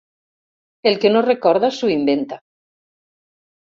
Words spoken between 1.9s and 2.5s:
inventa.